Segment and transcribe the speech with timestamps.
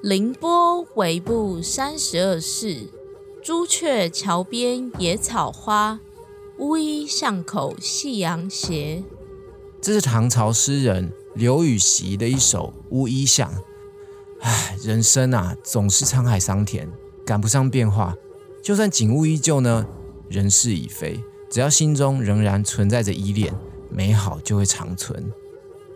[0.00, 2.86] 凌波微步三十二世，
[3.42, 5.98] 朱雀桥边野草花，
[6.58, 9.02] 乌衣巷口夕阳斜。
[9.80, 13.52] 这是唐朝诗人刘禹锡的一首《乌衣巷》。
[14.38, 16.88] 唉，人生啊，总是沧海桑田，
[17.26, 18.14] 赶不上变化。
[18.62, 19.84] 就算景物依旧呢，
[20.28, 21.20] 人事已非，
[21.50, 23.52] 只要心中仍然存在着依恋，
[23.90, 25.32] 美好就会长存。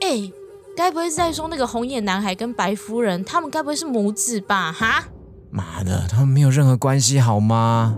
[0.00, 0.32] 哎。
[0.74, 4.72] 该不会是在说那个红眼男孩跟白夫人，他们该不会是母子吧？
[4.72, 5.04] 哈！
[5.50, 7.96] 妈的，他们没有任何关系，好吗？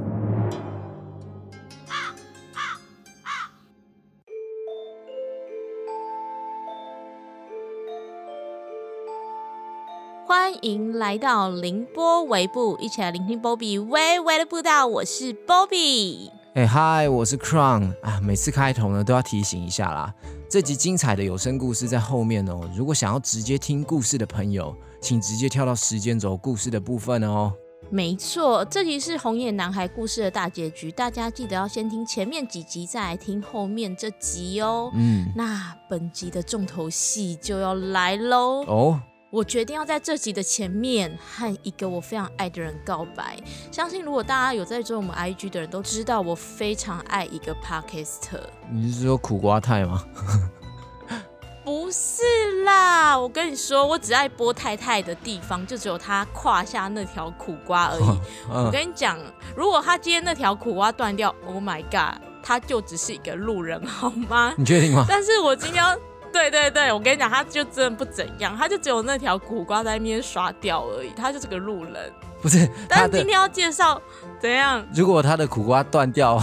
[10.27, 14.87] 欢迎来到凌波微步，一起来聆听 Bobby 微微的步道。
[14.87, 16.31] 我是 Bobby。
[16.55, 18.21] 哎嗨，我是 Crown 啊！
[18.23, 20.15] 每次开头呢，都要提醒一下啦。
[20.49, 22.61] 这集精彩的有声故事在后面哦。
[22.77, 27.53] 如果想要直接听故事的朋友，请直接跳到时间轴故事的部分哦。
[27.91, 34.93] 没错，这集是红眼男孩故事的大结局，大家记得要先听前面几集，再来听后面这集哦。
[34.95, 38.65] 嗯，那本集的重头戏就要来喽。
[38.69, 39.01] 哦。
[39.35, 43.37] 我决定要在这集的前面和一个我非常爱的人告白。
[43.73, 48.45] 相信如果大家有在追我们 IG 的人都知道，我非常爱一个 Podcaster。
[48.71, 50.05] 你是说苦瓜太吗？
[51.65, 52.23] 不是
[52.65, 58.19] 啦，我跟你说，我只爱波太太的地方就只有他胯下那条苦瓜而已。
[58.49, 59.19] 我跟你讲，
[59.57, 64.55] 如果他今天那条苦瓜断掉，Oh my God，他就只是一个路人，好吗？
[64.57, 65.05] 你确定吗？
[65.09, 65.83] 但是我今天。
[66.35, 72.13] 对对对，我跟你讲，他就真的不怎样，他就只有那条苦瓜在那边刷掉而已，他就是个路人。
[72.43, 74.03] 不是，但是今天要介绍
[74.41, 74.85] 怎样？
[74.93, 76.43] 如果他的苦瓜断掉，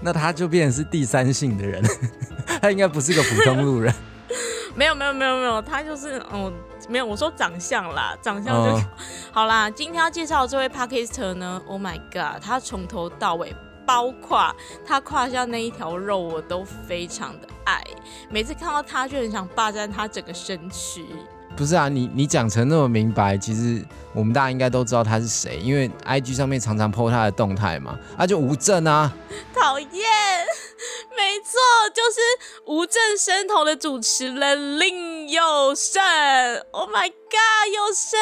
[0.00, 1.80] 那他就变成是第三性的人，
[2.60, 3.94] 他应该不是个普通路人。
[4.74, 6.52] 没有没有没有没有，他就是嗯，
[6.88, 8.84] 没有我说长相啦，长相就
[9.30, 9.70] 好啦。
[9.70, 13.54] 今天要介绍这位 Parker 呢，Oh my God，他从头到尾。
[13.92, 17.84] 包括他胯下那一条肉，我都非常的爱。
[18.30, 21.04] 每次看到他，就很想霸占他整个身躯。
[21.56, 27.98] 不是啊，你你讲成那么明白，其实我们大家应该都知道他是谁，因为 IG 上面常常 po 他的动态嘛。
[28.16, 29.12] 啊，就吴正啊，
[29.54, 29.88] 讨厌，
[31.16, 31.58] 没错，
[31.94, 32.20] 就是
[32.66, 36.02] 吴正生头的主持人令佑胜。
[36.72, 38.18] Oh my god，佑胜，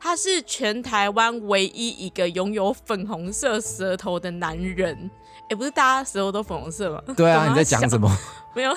[0.00, 5.10] 他是全台湾唯一一个拥有粉红色舌头的男人。
[5.50, 7.02] 哎，不是大家舌头都粉红色吗？
[7.16, 8.10] 对啊，你在讲什么？
[8.54, 8.72] 没有。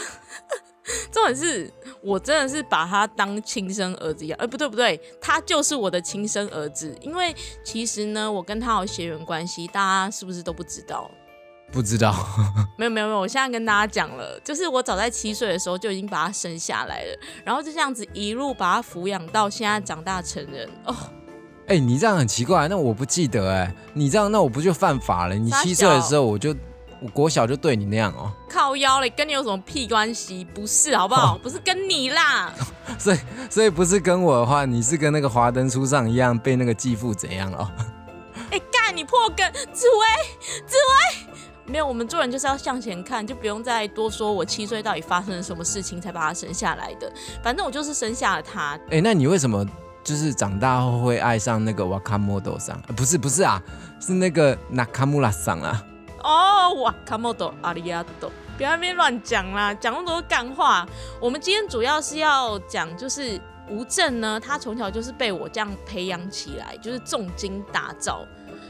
[1.11, 1.71] 重点是
[2.01, 6.93] 我真的是把他当亲生儿子一样，哎，不对不对，他就是我的亲生儿子。
[7.01, 7.33] 因为
[7.63, 11.09] 其实呢，我跟他有血缘关系，大家是不是都不知道？
[11.71, 12.13] 不知道。
[12.77, 20.69] 没有没有没有，我现在跟大家讲了，就是我早在七岁的时候就已经把他生下来了，然后就这样子一路把他抚养到现在长大成人。
[20.85, 20.95] 哦，
[21.67, 25.35] 哎，你这样很奇怪，那我不记得哎，你这样那我不就犯法了？
[25.35, 26.53] 你七岁的时候我就。
[27.03, 30.47] 我国小就对你那样哦，靠腰嘞，跟你有什么屁关系？
[30.53, 31.37] 不是，好不好？
[31.37, 32.53] 不是跟你啦。
[32.97, 33.17] 所以，
[33.49, 37.69] 所以不是跟我的话，你是跟那个华灯初上一样被那个继父怎样了？
[38.51, 40.05] 哎，干你破梗，紫薇，
[40.65, 47.11] 紫薇，没有，我们做人就是要向前看，就不用再多说我七岁到底发生了什么事情才把他生下来的。
[47.43, 48.79] 反正我就是生下了他。
[48.91, 49.65] 哎，那你为什么
[50.05, 52.81] 就是长大后会爱上那个瓦卡莫多桑？
[52.95, 53.61] 不是，不是啊，
[53.99, 55.83] 是那个纳卡穆拉桑啊。
[56.23, 60.87] 哦，哇，卡莫多阿里亚多，别那边乱讲啦，讲那么多干话。
[61.19, 63.39] 我们今天主要是要讲，就是
[63.69, 68.25] 吴正呢，他从小就是被我这样培养起来，就是重金打造。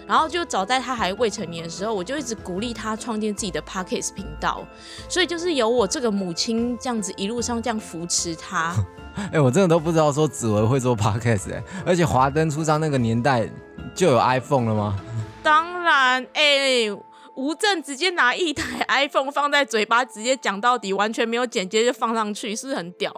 [0.06, 4.62] 然后就早在他还未成年的时候，我就一直鼓励他创建自己的 Pockets 频道。
[5.08, 8.74] 所以就是由我这个母亲这样子一路上这样扶持他。
[9.32, 13.48] 哎，我真的都不知道说紫薇会做 Pockets 哎，而且华灯初上那个年代
[13.96, 15.00] 就有 iPhone 了吗？
[15.42, 16.90] 当然，哎。
[17.36, 23.12] 吴正直接拿一台 iPhone 放在嘴巴，直接讲到底，完全没有剪接就放上去，是不是很屌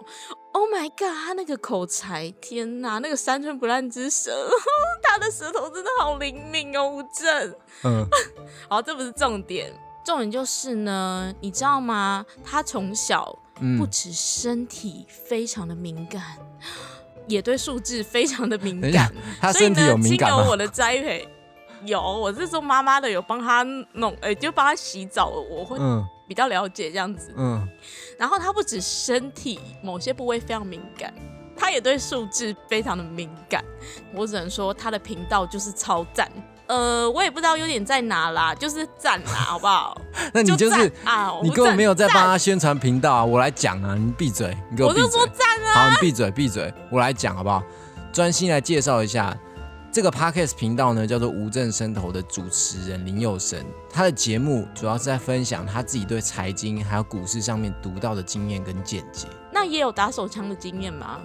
[0.53, 4.49] ？Oh my god，他那个口才，天哪，那个三寸不烂之舌，
[5.03, 7.55] 他的舌头真的好灵敏哦，吴正。
[7.83, 8.07] 嗯，
[8.69, 9.73] 好，这不是重点，
[10.05, 12.25] 重点就是呢，你知道吗？
[12.43, 13.37] 他从小
[13.77, 16.21] 不止身体非常的敏感，
[17.27, 21.27] 也对数字非常的敏感，他身体有敏感经由我的栽培。
[21.87, 25.77] 有，我是说妈妈的有帮他弄，哎，就帮他洗澡，我会
[26.27, 27.33] 比较了解这样子。
[27.37, 27.67] 嗯，
[28.17, 31.13] 然后他不止身体某些部位非常敏感，
[31.55, 33.63] 他也对数字非常的敏感。
[34.13, 36.29] 我只能说他的频道就是超赞。
[36.67, 39.95] 呃，我也不知道优点在哪啦，就是赞啦， 好不好？
[40.33, 43.23] 那你就是啊，你根本没有在帮他宣传频道啊！
[43.23, 45.03] 我来讲啊，你闭嘴，你给我闭嘴。
[45.03, 45.73] 我就说赞啊！
[45.73, 47.61] 好，你闭嘴，闭嘴，我来讲好不好？
[48.11, 49.37] 专心来介绍一下
[49.95, 53.65] 这个 podcast 频道呢，叫做无证生头的主持人林佑生。
[53.89, 59.25] 他的节目主要是在分享他自己对财经还有股市上面独到的经验跟见解。
[59.53, 61.21] 那也有打手枪的经验吗？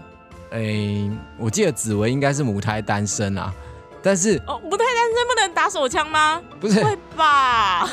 [0.52, 3.52] 诶，我记得紫薇应该是母胎单身啊，
[4.05, 6.40] 但是哦，母胎单身不能打手枪吗？
[6.61, 7.90] 不是，会吧？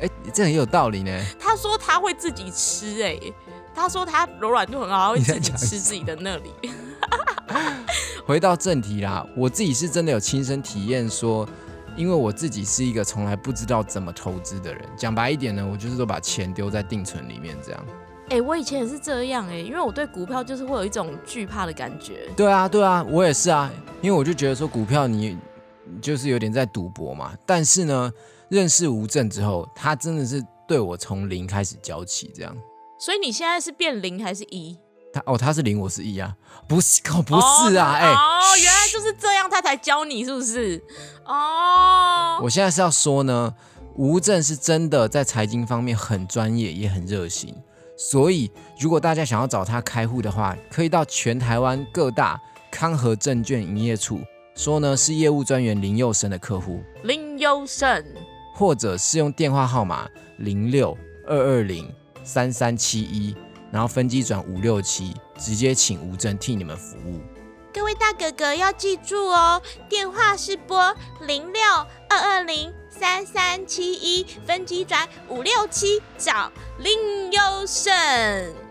[0.00, 1.16] 哎，这很有道理呢。
[1.38, 3.16] 他说他会自己吃，哎，
[3.72, 6.52] 他说他柔软度很好，会自己吃自己的那里。
[8.26, 11.48] 回到正题啦，我自己是真的有亲身体验，说，
[11.96, 17.86] 因为我自己是一个从来不知道怎么投资的人，讲白一点呢，我就是都把钱丢在定存里面这样。
[18.30, 22.28] 哎，我以前也是这样哎，因为我对股票就是会有一种惧怕的感觉。
[22.36, 25.38] 对啊，对啊，我也是啊，因为我就觉得说股票你
[26.02, 27.32] 就是有点在赌博嘛。
[27.46, 28.12] 但是呢，
[28.48, 32.52] 认识吴正之后，他真的是对我从零开始教起这样。
[32.98, 34.76] 所以你现在是变零还是一？
[35.24, 36.34] 哦，他是零，我是一啊，
[36.68, 40.82] 不是，哦，不是啊，哎，哦，原来就是这样，他才教你，是不是？
[41.24, 43.54] 哦，我现在是要说呢，
[43.94, 47.54] 吴正是真的在财经方面很专业，也很热心，
[47.96, 52.40] 所以如果大家想要找他开户的话，可以到全台湾各大
[52.70, 54.20] 康和证券营业处
[54.54, 58.04] 说呢是业务专员林佑生的客户，林佑生，
[58.54, 60.08] 或者是用电话号码
[60.38, 60.96] 零六
[61.26, 61.90] 二二零
[62.22, 63.34] 三三七一。
[63.70, 67.20] 然后分机转五六七，直接请吴正替你们服务。
[67.72, 71.62] 各位大哥哥要记住哦，电话是拨零六
[72.08, 77.92] 二二零三三七一，分机转五六七找林优胜。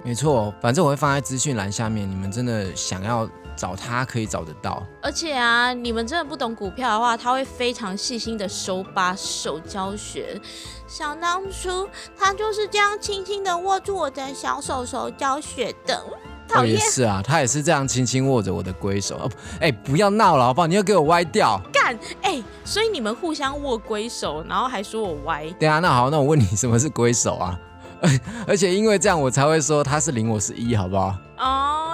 [0.04, 3.30] 没错，反正我会放在资讯栏下面，你们真的想要。
[3.56, 10.40] 找他可以找得到，而且啊，你们真的不懂股票的话，他会非常细心的手把手教学。
[10.88, 11.88] 想当初，
[12.18, 16.04] 他就是这样轻轻的握住我的小手手教学的。
[16.48, 19.16] 讨厌，是啊，他也是这样轻轻握着我的龟手。
[19.16, 20.68] 哦，哎，不要闹了好不好？
[20.68, 21.60] 你要给我歪掉。
[21.74, 25.46] 干，哎，所以你们互相握龟手，然后还说我歪。
[25.60, 27.60] 对啊，那好，那我问你，什么是龟手啊？
[28.46, 31.16] 而且因为这样，我才会说他是零，我是一，好不好？
[31.40, 31.85] 哦，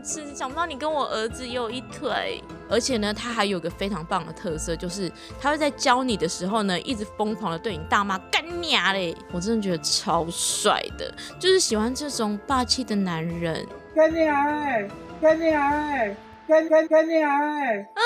[0.00, 0.34] 原来如此。
[0.34, 2.42] 想不到你跟我儿子也有一腿。
[2.68, 5.10] 而且呢，他还有个非常棒的特色，就是
[5.40, 9.16] 他会在教你的时候呢，一直疯狂的对你大骂干娘嘞。
[9.32, 13.66] 我真的觉得超帅的，就是喜欢这种霸气的男人。
[13.94, 14.88] 干娘哎，
[15.20, 16.16] 干娘哎，
[16.48, 17.76] 干干干娘哎。
[17.76, 18.02] 啊，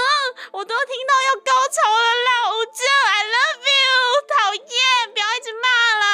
[0.50, 2.28] 我都听到要高潮了啦！
[2.50, 3.92] 吴正，I love you，
[4.32, 5.68] 讨厌，不要一直骂
[6.00, 6.04] 了。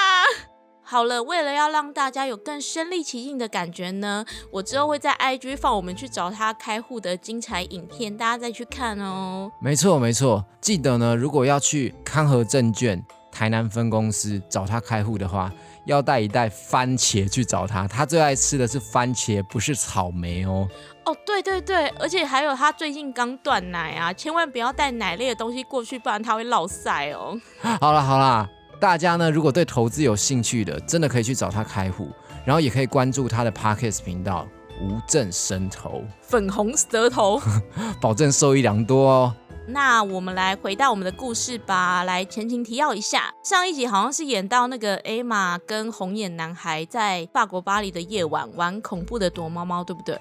[0.91, 9.49] 好了，为了要让大家有更身临其境的感觉呢，我之后会在 IG 放我们去找他开户的精彩影片，大家再去看哦。
[9.61, 13.01] 没错没错，记得呢，如果要去康和证券
[13.31, 15.53] 台南分公司找他开户的话，
[15.85, 20.67] 要带一袋番茄去找他，他最爱吃的是番茄，不是草莓哦。
[21.05, 27.41] 哦，对对对，而且还有他最近刚断奶啊，千万不要带奶类的东西过去，不然他会落腮哦。
[27.81, 28.51] 好了好了。
[28.81, 32.09] 大家呢，如果对投资有兴趣的，真的可以去找他开户，
[32.47, 34.49] 然后也可以关注他的 Parkes 频道
[34.81, 37.39] “无证生投”，粉红舌头，
[38.01, 39.35] 保证收益良多哦。
[39.67, 50.19] 那我们来回到我们的故事吧，来前情提要一下，上一集好像是演到那个艾玛跟红眼男孩在法国巴黎的夜晚玩恐怖的躲猫猫，对不对？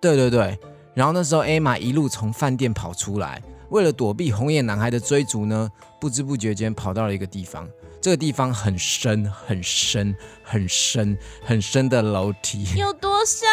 [0.00, 0.58] 对对对，
[0.94, 5.70] 然后那时候艾玛一路从饭店跑出来，为了躲避红眼男孩的追逐呢，
[6.00, 7.68] 不知不觉间跑到了一个地方。
[8.00, 13.48] 这个地方很深很深很深很深的楼梯， 有多深？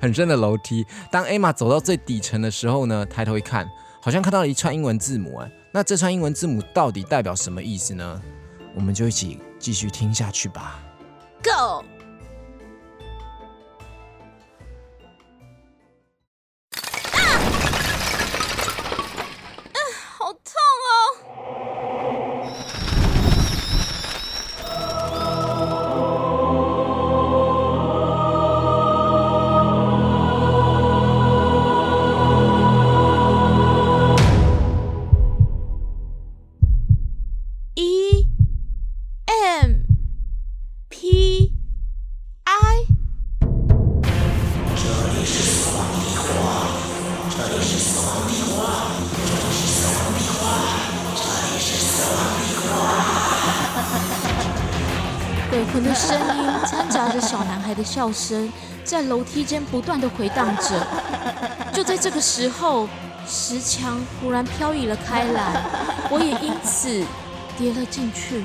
[0.00, 0.84] 很深的楼梯。
[1.10, 3.66] 当艾玛走到最底层的时候呢，抬头一看，
[4.02, 5.38] 好像看到了一串英文字母。
[5.38, 8.22] 哎，那这串英文字母到底代表什么意思呢？
[8.74, 10.78] 我们就一起继续听下去吧。
[11.42, 11.95] Go。
[57.96, 58.52] 叫声
[58.84, 60.86] 在楼梯间不断的回荡着，
[61.72, 62.86] 就在这个时候，
[63.26, 65.64] 石墙忽然飘移了开来，
[66.10, 67.02] 我也因此
[67.56, 68.44] 跌了进去。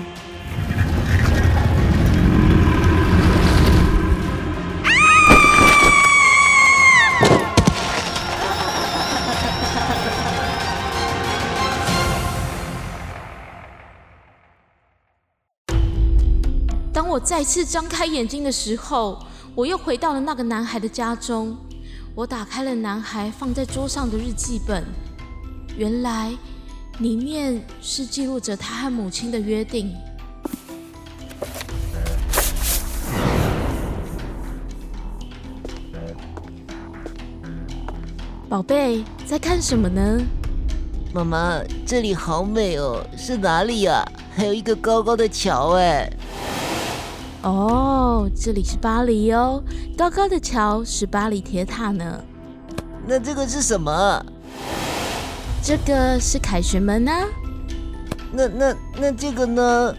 [16.93, 19.21] 当我再次张开眼睛的时候。
[19.53, 21.57] 我又回到了那个男孩的家中。
[22.15, 24.83] 我打开了男孩放在桌上的日记本，
[25.77, 26.31] 原来
[26.99, 29.93] 里面是记录着他和母亲的约定。
[38.49, 40.21] 宝贝，在看什么呢？
[41.13, 44.05] 妈妈，这里好美哦，是哪里呀？
[44.33, 46.09] 还有一个高高的桥哎。
[47.43, 49.63] 哦，这里是巴黎哦，
[49.97, 52.21] 高高的桥是巴黎铁塔呢。
[53.07, 54.25] 那这个是什么？
[55.63, 57.11] 这个是凯旋门呢。
[58.31, 59.95] 那那那这个呢？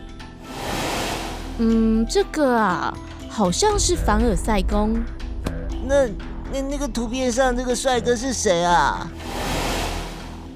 [1.59, 2.97] 嗯，这个啊，
[3.29, 5.03] 好像是凡尔赛宫。
[5.85, 6.07] 那
[6.53, 9.11] 那那个图片上这个帅哥是谁啊？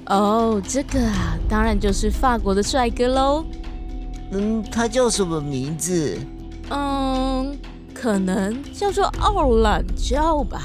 [0.06, 3.44] 哦，这个啊，当然就是法国的帅哥喽。
[4.30, 6.16] 嗯，他叫什么名字？
[6.70, 7.58] 嗯，
[7.94, 10.60] 可能叫做奥懒教吧。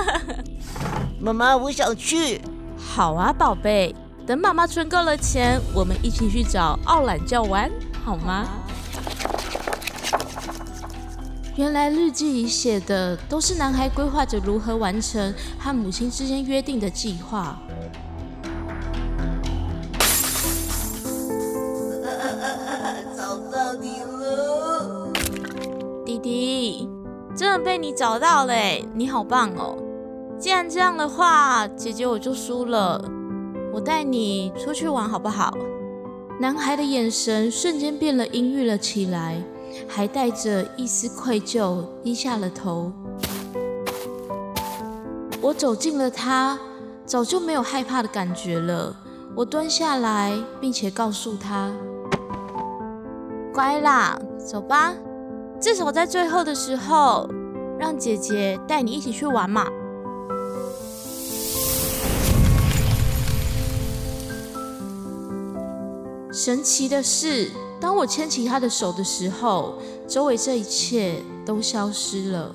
[1.20, 2.40] 妈妈，我想去。
[2.78, 3.94] 好啊，宝贝，
[4.26, 7.70] 等妈妈存够了钱，我们一起去找奥懒教玩，
[8.04, 8.46] 好吗？
[11.56, 17.58] 原来日记里写的都是男孩规划着如何完成和母亲之间约定的计划。
[27.34, 28.84] 真的被你找到嘞！
[28.94, 29.76] 你好棒哦！
[30.38, 33.04] 既然这样的话，姐姐我就输了。
[33.72, 35.52] 我带你出去玩好不好？
[36.40, 39.42] 男孩的眼神瞬间变了阴郁了起来，
[39.88, 42.92] 还带着一丝愧疚，低下了头。
[45.40, 46.58] 我走近了他，
[47.04, 48.96] 早就没有害怕的感觉了。
[49.34, 51.70] 我蹲下来，并且告诉他
[53.52, 54.94] ：“乖啦，走吧。”
[55.60, 57.28] 至少在最后的时候，
[57.78, 59.66] 让姐姐带你一起去玩嘛。
[66.32, 72.54] 神奇的是，当我牵起她的手的时候，周围这一切都消失了。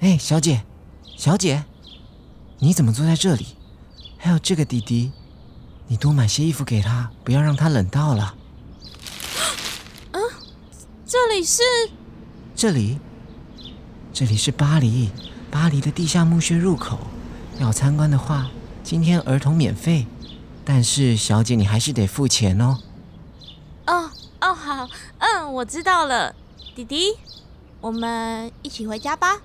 [0.00, 0.62] 哎，小姐，
[1.16, 1.64] 小姐，
[2.58, 3.46] 你怎么坐在这里？
[4.24, 5.10] 还有这个弟弟，
[5.88, 8.36] 你多买些衣服给他，不要让他冷到了。
[10.12, 10.20] 啊，
[11.04, 11.60] 这里是？
[12.54, 13.00] 这里，
[14.12, 15.10] 这里是巴黎，
[15.50, 17.00] 巴黎的地下墓穴入口。
[17.58, 18.48] 要参观的话，
[18.84, 20.06] 今天儿童免费，
[20.64, 22.78] 但是小姐你还是得付钱哦。
[23.88, 24.08] 哦
[24.40, 24.88] 哦，好，
[25.18, 26.32] 嗯，我知道了，
[26.76, 27.16] 弟弟，
[27.80, 29.40] 我们一起回家吧。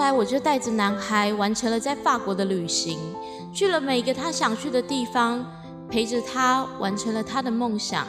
[0.00, 2.98] 来我就带着男孩完成了在法国的旅行，
[3.52, 5.44] 去了每个他想去的地方，
[5.88, 8.06] 陪着他完成了他的梦想。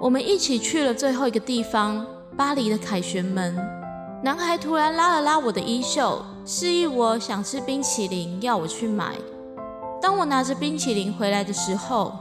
[0.00, 2.06] 我们一起去了最后一个地方——
[2.36, 3.56] 巴黎的凯旋门。
[4.22, 9.14] 男孩突然拉了拉我的衣袖，示意我想吃冰淇淋，要我去买。
[10.00, 12.12] 当我拿着冰淇淋回来的时候，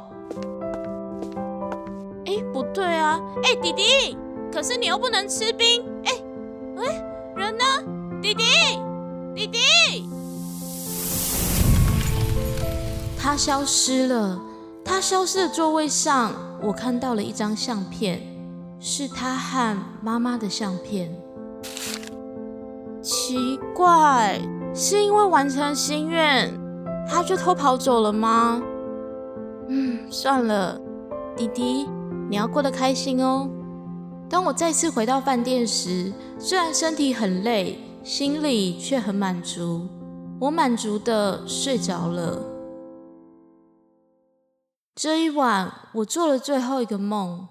[2.25, 3.19] 哎，不对啊！
[3.43, 4.17] 哎，弟弟，
[4.51, 5.83] 可是你又不能吃冰。
[6.05, 6.11] 哎，
[6.77, 7.03] 哎，
[7.35, 7.63] 人呢？
[8.27, 8.43] 弟弟，
[9.33, 10.09] 弟弟，
[13.17, 14.37] 他消失了。
[14.83, 18.21] 他消失的座位上，我看到了一张相片，
[18.81, 21.09] 是他和妈妈的相片。
[23.01, 24.41] 奇怪，
[24.73, 26.53] 是因为完成心愿，
[27.07, 28.61] 他就偷跑走了吗？
[29.69, 30.77] 嗯，算了，
[31.33, 31.87] 弟弟，
[32.29, 33.49] 你要过得开心哦。
[34.29, 37.79] 当我再次回到饭店时，虽然身体很累。
[38.07, 39.85] 心里却很满足，
[40.39, 42.41] 我满足的睡着了。
[44.95, 47.49] 这一晚，我做了最后一个梦。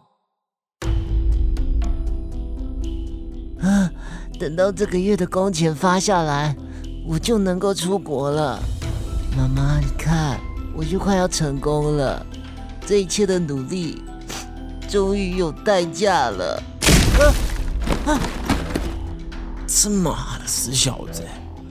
[3.61, 3.91] 啊，
[4.41, 6.57] 等到这个月的工钱发下来，
[7.07, 8.59] 我就能够出国了。
[9.37, 10.41] 妈妈，你看，
[10.75, 12.25] 我就快要成功了。
[12.87, 14.03] 这一切的努力，
[14.89, 16.63] 终于有代价了。
[19.78, 21.23] 这妈的死小子！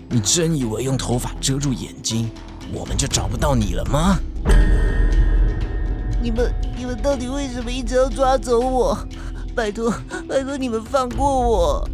[0.09, 2.29] 你真以为用头发遮住眼睛，
[2.71, 4.19] 我们就找不到你了吗？
[6.21, 8.95] 你们你们到底为什么一直要抓走我？
[9.55, 9.91] 拜托
[10.29, 11.89] 拜托你们放过我！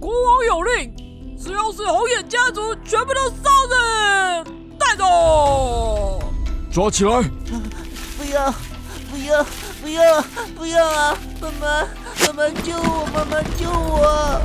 [0.00, 0.90] 国王有令，
[1.38, 4.46] 只要是红眼家族，全部都杀人！
[4.78, 6.18] 带走！
[6.72, 7.22] 抓起来！
[8.16, 8.50] 不要
[9.10, 9.44] 不要
[9.82, 10.24] 不要
[10.56, 11.14] 不要啊！
[11.42, 11.86] 妈妈！
[12.40, 13.06] 妈救我！
[13.12, 14.40] 妈妈救我！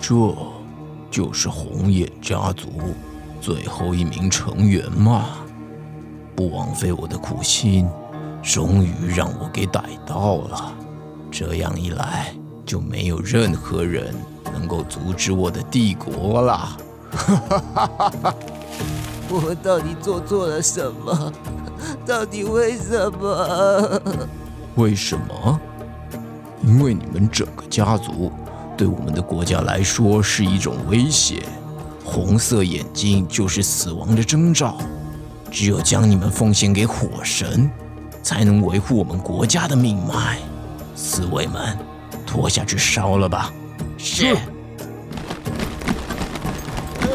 [0.00, 0.34] 这，
[1.10, 2.94] 就是红眼家族
[3.42, 5.26] 最后一名成员吗？
[6.34, 7.86] 不枉费我的苦心，
[8.42, 10.77] 终于让我给逮到了。
[11.30, 14.14] 这样一来，就没有任何人
[14.52, 16.76] 能够阻止我的帝国了。
[19.30, 21.32] 我到底做错了什么？
[22.06, 24.00] 到底为什么？
[24.76, 25.60] 为什么？
[26.62, 28.32] 因为你们整个家族
[28.76, 31.42] 对我们的国家来说是一种威胁。
[32.04, 34.76] 红色眼睛就是死亡的征兆。
[35.50, 37.70] 只有将你们奉献给火神，
[38.22, 40.38] 才能维护我们国家的命脉。
[41.00, 41.78] 四位们，
[42.26, 43.52] 拖下去烧了吧！
[43.96, 44.34] 是。
[46.98, 47.08] 不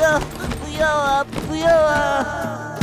[0.00, 0.18] 要！
[0.18, 1.22] 不要啊！
[1.46, 2.74] 不要啊！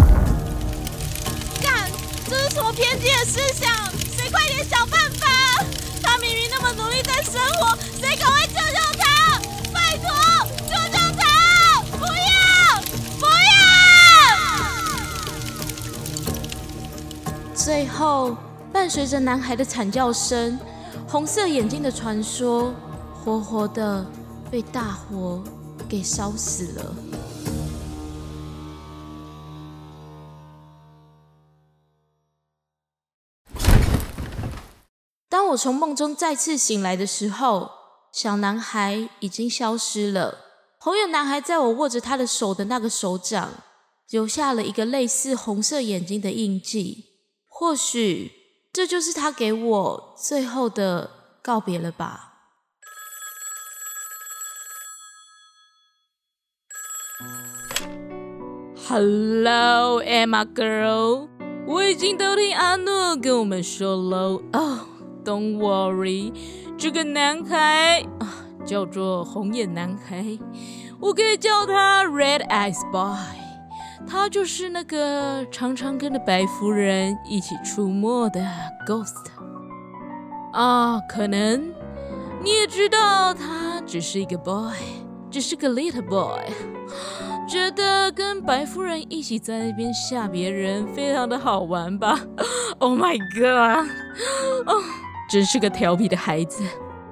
[1.64, 1.90] 干！
[2.30, 3.74] 这是什么偏激的思想？
[4.16, 5.28] 谁快点想办法！
[6.04, 9.42] 他明明那么努力在生活，谁赶快救救他！
[9.74, 10.08] 拜托，
[10.68, 11.82] 救救他！
[11.98, 12.30] 不要！
[13.20, 13.26] 不
[17.34, 17.56] 要！
[17.56, 18.38] 最后，
[18.76, 20.60] 伴随着男孩的惨叫声，
[21.08, 22.76] 红色眼睛的传说
[23.14, 24.06] 活活的
[24.52, 25.42] 被大火
[25.88, 26.96] 给烧死了。
[35.30, 37.72] 当我从梦中再次醒来的时候，
[38.12, 40.40] 小男孩已经消失了。
[40.80, 43.52] 红眼男孩在我握着他的手的那个手掌，
[44.10, 47.06] 留下了一个类似红色眼睛的印记。
[47.48, 48.34] 或许
[48.76, 51.10] 这就是他给我最后的
[51.42, 52.34] 告别了吧。
[58.90, 61.30] Hello, Emma girl，
[61.66, 64.80] 我已经都听阿诺跟我们说了哦。
[65.24, 66.34] Don't worry，
[66.78, 68.28] 这个男孩啊
[68.66, 70.38] 叫做红眼男孩，
[71.00, 73.45] 我可以叫他 Red Eyes Boy。
[74.08, 78.46] 他就是那个常常跟着白夫人一起出没的
[78.88, 79.26] Ghost。
[80.54, 81.74] 啊，可能
[82.44, 84.74] 你也知道，他只是一个 boy，
[85.30, 86.40] 只是个 little boy，
[87.48, 92.20] 觉得跟白夫人一起在那边吓别人非常的好玩吧
[92.80, 93.90] ？Oh my god！
[94.66, 94.84] 哦。
[95.28, 96.64] 真是个调皮的孩子，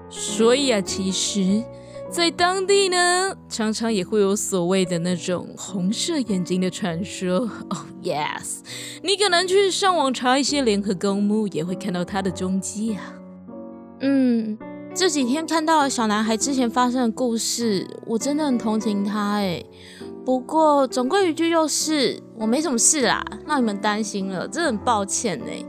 [0.08, 1.64] 所以啊，其实，
[2.14, 7.50] 在当地呢，常常也会有所谓的那种红色眼睛的传说。
[7.72, 8.60] 哦， yes，
[9.02, 13.16] 你可能去上网查一些联合公墓，也会看到他的踪迹啊。
[14.02, 14.56] 嗯，
[14.94, 19.64] 这几天看到了小男孩之前发生的故事，我真的很同情他哎。
[20.24, 25.66] 不过总归一句就是，我没什么事啦，让你们担心了，真的很抱歉哎。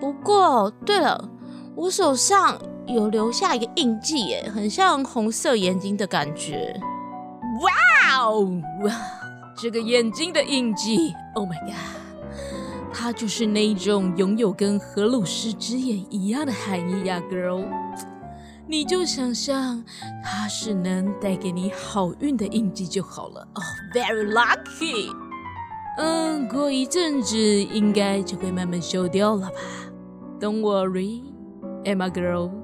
[0.00, 1.30] 不过，对了。
[1.76, 6.78] 我手上有留下一个印记，耶，很像红色眼睛的感觉。
[7.60, 8.60] 哇哦，
[9.56, 11.74] 这个眼睛的印记，Oh my god，
[12.92, 17.64] 它就是那种拥有跟荷鲁斯之眼一样的含义呀，Girl。
[18.66, 19.84] 你就想象
[20.22, 23.46] 它是能带给你好运的印记就好了。
[23.54, 23.62] 哦
[23.94, 25.14] ，Very lucky。
[25.98, 29.52] 嗯，过一阵子应该就会慢慢消掉了吧。
[30.40, 31.22] Don't worry。
[31.84, 32.63] Emma girl。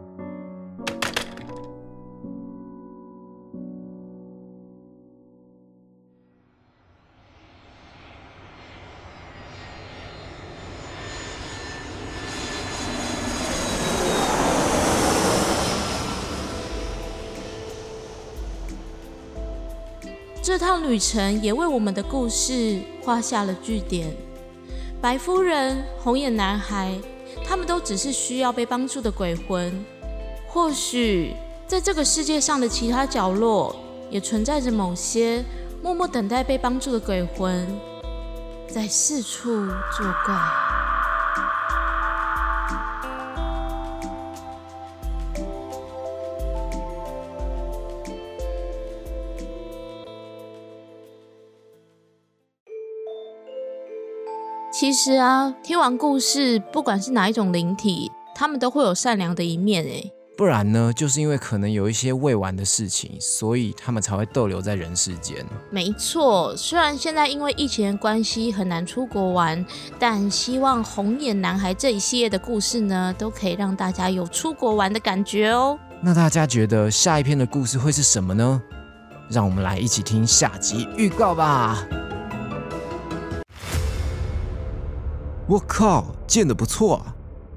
[20.50, 24.12] 这趟旅程也为我们的故事画下了句点。
[25.00, 26.98] 白夫人，红眼男孩。
[27.46, 29.72] 他们都只是需要被帮助的鬼魂，
[30.48, 31.36] 或许
[31.68, 33.76] 在这个世界上的其他角落，
[34.10, 35.44] 也存在着某些
[35.84, 37.64] 默默等待被帮助的鬼魂，
[38.66, 40.59] 在四处作怪。
[54.90, 60.12] 其实啊，听完故事，不管是哪一种灵体，他们都会有善良的一面诶。
[60.36, 65.46] 不然呢，就是因为可能有一些未完的事情，所以他们才会逗留在人世间。
[65.70, 69.64] 没错，虽然现在因为疫情的关系很难出国玩，
[69.96, 75.78] 但希望红眼男孩这一系列的故事呢，都可以让大家有出国玩的感觉哦。
[76.02, 78.60] 那大家觉得下一篇的故事会是什么呢？
[79.28, 81.86] 让我们来一起听下集预告吧。
[85.50, 87.12] 我靠，建的不错啊！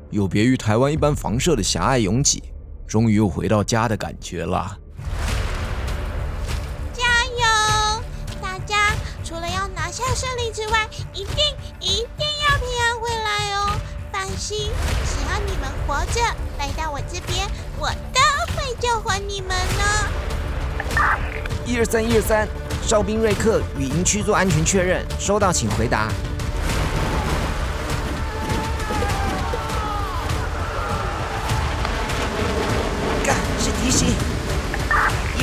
[0.09, 2.41] 有别于台湾一般房舍的狭隘拥挤，
[2.87, 4.79] 终于又回到家的感觉了。
[6.91, 8.03] 加油，
[8.41, 8.95] 大家！
[9.23, 11.35] 除了要拿下胜利之外，一定
[11.79, 13.79] 一定要平安回来哦！
[14.11, 14.71] 放心，
[15.05, 16.19] 只要你们活着
[16.57, 18.19] 来到我这边，我都
[18.55, 19.83] 会救活你们呢。
[21.63, 22.47] 一二三，一二三，
[22.81, 26.11] 哨兵瑞克与营区做安全确认，收到，请回答。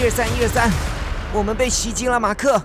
[0.01, 0.71] 一二三，一二三，
[1.31, 2.59] 我们被袭击了，马克。